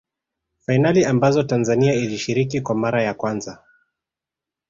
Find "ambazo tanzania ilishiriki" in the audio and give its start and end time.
1.05-2.61